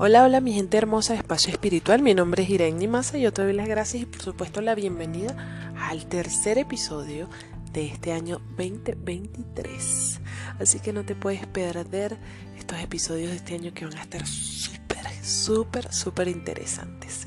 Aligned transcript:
Hola, 0.00 0.22
hola 0.22 0.40
mi 0.40 0.52
gente 0.52 0.78
hermosa 0.78 1.14
de 1.14 1.18
Espacio 1.18 1.50
Espiritual, 1.50 2.02
mi 2.02 2.14
nombre 2.14 2.44
es 2.44 2.50
Irene 2.50 2.86
Massa 2.86 3.18
y 3.18 3.22
yo 3.22 3.32
te 3.32 3.42
doy 3.42 3.52
las 3.52 3.66
gracias 3.66 4.04
y 4.04 4.06
por 4.06 4.22
supuesto 4.22 4.60
la 4.60 4.76
bienvenida 4.76 5.74
al 5.76 6.06
tercer 6.06 6.56
episodio 6.56 7.28
de 7.72 7.86
este 7.86 8.12
año 8.12 8.40
2023. 8.56 10.20
Así 10.60 10.78
que 10.78 10.92
no 10.92 11.04
te 11.04 11.16
puedes 11.16 11.44
perder 11.48 12.16
estos 12.56 12.78
episodios 12.78 13.30
de 13.30 13.36
este 13.38 13.56
año 13.56 13.74
que 13.74 13.86
van 13.86 13.98
a 13.98 14.02
estar 14.02 14.24
súper, 14.24 15.04
súper, 15.24 15.92
súper 15.92 16.28
interesantes. 16.28 17.26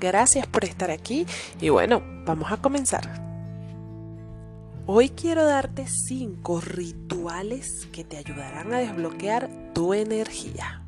Gracias 0.00 0.44
por 0.48 0.64
estar 0.64 0.90
aquí 0.90 1.24
y 1.60 1.68
bueno, 1.68 2.02
vamos 2.26 2.50
a 2.50 2.56
comenzar. 2.56 3.22
Hoy 4.86 5.10
quiero 5.10 5.44
darte 5.44 5.86
5 5.86 6.62
rituales 6.62 7.86
que 7.92 8.02
te 8.02 8.16
ayudarán 8.16 8.74
a 8.74 8.78
desbloquear 8.78 9.72
tu 9.72 9.94
energía. 9.94 10.87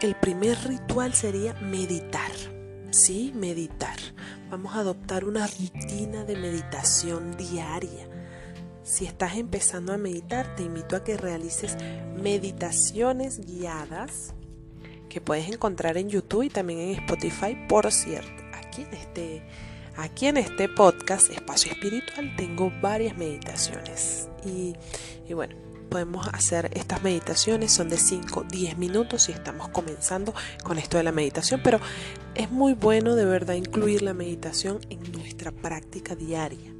El 0.00 0.14
primer 0.14 0.56
ritual 0.68 1.12
sería 1.12 1.54
meditar. 1.54 2.30
Sí, 2.92 3.32
meditar. 3.34 3.96
Vamos 4.48 4.76
a 4.76 4.80
adoptar 4.80 5.24
una 5.24 5.48
rutina 5.48 6.22
de 6.22 6.36
meditación 6.36 7.36
diaria. 7.36 8.08
Si 8.84 9.06
estás 9.06 9.36
empezando 9.36 9.92
a 9.92 9.98
meditar, 9.98 10.54
te 10.54 10.62
invito 10.62 10.94
a 10.94 11.02
que 11.02 11.16
realices 11.16 11.76
meditaciones 12.16 13.40
guiadas 13.40 14.34
que 15.08 15.20
puedes 15.20 15.48
encontrar 15.48 15.96
en 15.96 16.08
YouTube 16.08 16.44
y 16.44 16.50
también 16.50 16.78
en 16.78 16.90
Spotify. 17.00 17.56
Por 17.68 17.90
cierto, 17.90 18.44
aquí 18.54 18.82
en 18.82 18.94
este, 18.94 19.42
aquí 19.98 20.26
en 20.26 20.36
este 20.36 20.68
podcast, 20.68 21.30
Espacio 21.30 21.72
Espiritual, 21.72 22.34
tengo 22.36 22.72
varias 22.80 23.16
meditaciones. 23.16 24.28
Y, 24.46 24.74
y 25.28 25.34
bueno, 25.34 25.56
podemos 25.90 26.28
hacer 26.28 26.70
estas 26.74 27.02
meditaciones, 27.02 27.72
son 27.72 27.88
de 27.88 27.96
5, 27.96 28.44
10 28.48 28.78
minutos 28.78 29.28
y 29.28 29.32
estamos 29.32 29.68
comenzando 29.68 30.32
con 30.62 30.78
esto 30.78 30.96
de 30.96 31.02
la 31.02 31.12
meditación, 31.12 31.60
pero 31.64 31.80
es 32.34 32.50
muy 32.50 32.74
bueno 32.74 33.16
de 33.16 33.24
verdad 33.24 33.54
incluir 33.54 34.02
la 34.02 34.14
meditación 34.14 34.78
en 34.88 35.00
nuestra 35.12 35.50
práctica 35.50 36.14
diaria. 36.14 36.72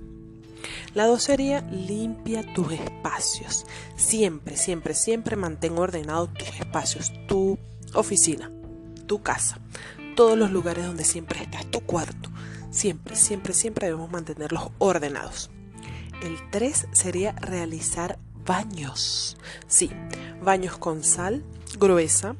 La 0.94 1.06
dos 1.06 1.24
sería 1.24 1.60
limpia 1.62 2.42
tus 2.54 2.72
espacios. 2.72 3.66
Siempre, 3.96 4.56
siempre, 4.56 4.94
siempre 4.94 5.36
mantén 5.36 5.76
ordenados 5.76 6.32
tus 6.34 6.48
espacios, 6.58 7.12
tu 7.26 7.58
oficina, 7.94 8.50
tu 9.06 9.22
casa, 9.22 9.58
todos 10.16 10.38
los 10.38 10.50
lugares 10.50 10.86
donde 10.86 11.04
siempre 11.04 11.42
estás, 11.42 11.66
tu 11.66 11.80
cuarto. 11.80 12.30
Siempre, 12.70 13.16
siempre, 13.16 13.54
siempre 13.54 13.86
debemos 13.86 14.10
mantenerlos 14.10 14.70
ordenados. 14.78 15.50
El 16.22 16.38
3 16.50 16.88
sería 16.92 17.32
realizar 17.32 18.18
baños. 18.44 19.36
Sí, 19.66 19.90
baños 20.42 20.78
con 20.78 21.04
sal 21.04 21.44
gruesa, 21.78 22.36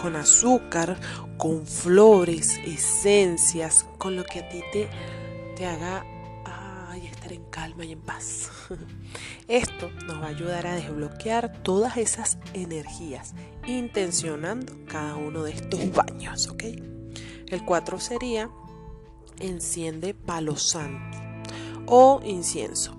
con 0.00 0.16
azúcar, 0.16 0.98
con 1.38 1.66
flores, 1.66 2.58
esencias, 2.64 3.86
con 3.98 4.16
lo 4.16 4.24
que 4.24 4.40
a 4.40 4.48
ti 4.48 4.60
te, 4.72 4.90
te 5.56 5.66
haga 5.66 6.04
estar 7.22 7.32
en 7.32 7.44
calma 7.50 7.84
y 7.84 7.92
en 7.92 8.00
paz. 8.00 8.50
Esto 9.48 9.90
nos 10.06 10.20
va 10.20 10.26
a 10.26 10.30
ayudar 10.30 10.66
a 10.66 10.74
desbloquear 10.74 11.62
todas 11.62 11.96
esas 11.96 12.38
energías, 12.52 13.34
intencionando 13.66 14.72
cada 14.88 15.14
uno 15.16 15.44
de 15.44 15.52
estos 15.52 15.92
baños, 15.92 16.48
¿ok? 16.48 16.64
El 17.48 17.64
4 17.64 18.00
sería 18.00 18.50
enciende 19.38 20.14
palo 20.14 20.56
santo 20.56 21.18
o 21.86 22.20
incienso 22.24 22.98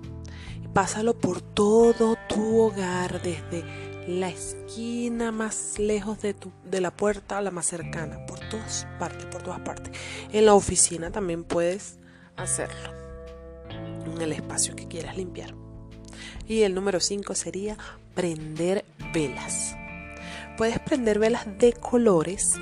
pásalo 0.74 1.14
por 1.14 1.40
todo 1.40 2.16
tu 2.28 2.58
hogar, 2.58 3.22
desde 3.22 3.64
la 4.08 4.28
esquina 4.28 5.32
más 5.32 5.78
lejos 5.78 6.20
de, 6.20 6.34
tu, 6.34 6.52
de 6.64 6.80
la 6.80 6.90
puerta 6.90 7.38
a 7.38 7.40
la 7.40 7.50
más 7.50 7.66
cercana, 7.66 8.26
por 8.26 8.40
todas 8.50 8.86
partes, 8.98 9.24
por 9.26 9.42
todas 9.42 9.60
partes. 9.60 9.96
En 10.32 10.44
la 10.44 10.54
oficina 10.54 11.10
también 11.10 11.44
puedes 11.44 11.98
hacerlo, 12.36 12.90
en 13.70 14.20
el 14.20 14.32
espacio 14.32 14.74
que 14.76 14.88
quieras 14.88 15.16
limpiar. 15.16 15.54
Y 16.46 16.62
el 16.62 16.74
número 16.74 17.00
5 17.00 17.34
sería 17.34 17.78
prender 18.14 18.84
velas. 19.14 19.73
Puedes 20.56 20.78
prender 20.78 21.18
velas 21.18 21.46
de 21.58 21.72
colores 21.72 22.52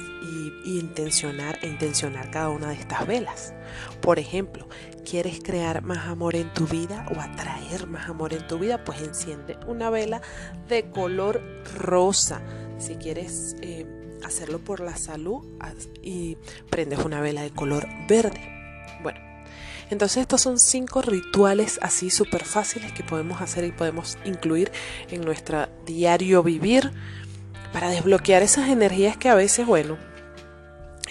y, 0.64 0.78
intencionar, 0.78 1.58
e 1.60 1.68
intencionar 1.68 2.30
cada 2.30 2.48
una 2.48 2.68
de 2.68 2.74
estas 2.74 3.06
velas. 3.06 3.52
Por 4.00 4.18
ejemplo, 4.18 4.66
¿quieres 5.08 5.40
crear 5.42 5.82
más 5.82 6.06
amor 6.06 6.34
en 6.34 6.52
tu 6.54 6.66
vida 6.66 7.06
o 7.14 7.20
atraer 7.20 7.86
más 7.86 8.08
amor 8.08 8.32
en 8.32 8.46
tu 8.46 8.58
vida? 8.58 8.82
Pues 8.84 9.02
enciende 9.02 9.58
una 9.66 9.90
vela 9.90 10.22
de 10.68 10.90
color 10.90 11.42
rosa. 11.76 12.40
Si 12.78 12.94
quieres 12.94 13.56
eh, 13.60 13.86
hacerlo 14.24 14.58
por 14.58 14.80
la 14.80 14.96
salud 14.96 15.44
y 16.02 16.38
prendes 16.70 17.00
una 17.00 17.20
vela 17.20 17.42
de 17.42 17.50
color 17.50 17.86
verde. 18.08 18.40
Bueno, 19.02 19.20
entonces 19.90 20.22
estos 20.22 20.40
son 20.40 20.58
cinco 20.58 21.02
rituales 21.02 21.78
así 21.82 22.08
súper 22.08 22.44
fáciles 22.44 22.92
que 22.92 23.04
podemos 23.04 23.42
hacer 23.42 23.64
y 23.64 23.72
podemos 23.72 24.16
incluir 24.24 24.72
en 25.10 25.20
nuestro 25.20 25.68
diario 25.84 26.42
vivir 26.42 26.90
para 27.72 27.88
desbloquear 27.88 28.42
esas 28.42 28.68
energías 28.68 29.16
que 29.16 29.28
a 29.28 29.34
veces, 29.34 29.66
bueno, 29.66 29.96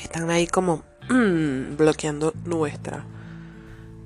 están 0.01 0.29
ahí 0.29 0.47
como 0.47 0.83
mm, 1.09 1.77
bloqueando 1.77 2.33
nuestra, 2.45 3.05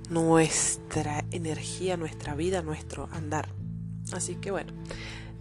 nuestra 0.09 1.23
energía, 1.31 1.97
nuestra 1.97 2.35
vida, 2.35 2.61
nuestro 2.61 3.09
andar. 3.11 3.49
Así 4.13 4.35
que 4.35 4.51
bueno, 4.51 4.71